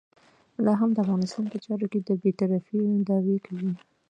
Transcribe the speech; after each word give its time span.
لا 0.65 0.73
هم 0.79 0.89
د 0.93 0.97
افغانستان 1.03 1.43
په 1.51 1.57
چارو 1.65 1.85
کې 1.91 1.99
د 2.01 2.09
بې 2.21 2.31
طرفۍ 2.39 2.81
دعوې 3.07 3.37
کوي. 3.45 3.71